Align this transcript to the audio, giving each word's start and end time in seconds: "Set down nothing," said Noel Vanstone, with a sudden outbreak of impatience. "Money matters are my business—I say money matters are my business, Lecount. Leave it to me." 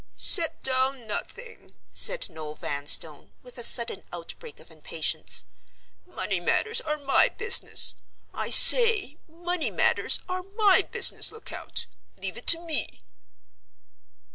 "Set 0.15 0.63
down 0.63 1.05
nothing," 1.05 1.75
said 1.93 2.27
Noel 2.27 2.55
Vanstone, 2.55 3.33
with 3.43 3.59
a 3.59 3.63
sudden 3.63 4.01
outbreak 4.11 4.59
of 4.59 4.71
impatience. 4.71 5.45
"Money 6.07 6.39
matters 6.39 6.81
are 6.81 6.97
my 6.97 7.29
business—I 7.29 8.49
say 8.49 9.19
money 9.27 9.69
matters 9.69 10.19
are 10.27 10.41
my 10.55 10.81
business, 10.81 11.31
Lecount. 11.31 11.85
Leave 12.17 12.35
it 12.35 12.47
to 12.47 12.59
me." 12.59 13.03